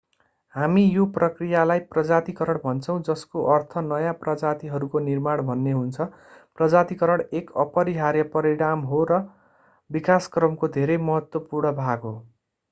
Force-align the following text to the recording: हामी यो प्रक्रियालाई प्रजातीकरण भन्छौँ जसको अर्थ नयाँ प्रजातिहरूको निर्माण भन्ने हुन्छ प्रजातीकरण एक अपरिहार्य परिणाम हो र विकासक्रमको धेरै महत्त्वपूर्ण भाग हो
हामी 0.53 0.83
यो 0.91 1.03
प्रक्रियालाई 1.15 1.81
प्रजातीकरण 1.91 2.59
भन्छौँ 2.63 2.95
जसको 3.09 3.43
अर्थ 3.55 3.83
नयाँ 3.89 4.13
प्रजातिहरूको 4.21 5.03
निर्माण 5.09 5.45
भन्ने 5.51 5.75
हुन्छ 5.75 6.07
प्रजातीकरण 6.57 7.25
एक 7.33 7.55
अपरिहार्य 7.67 8.27
परिणाम 8.33 8.89
हो 8.89 9.05
र 9.07 9.21
विकासक्रमको 9.89 10.71
धेरै 10.75 11.01
महत्त्वपूर्ण 11.05 11.77
भाग 11.79 12.11
हो 12.11 12.17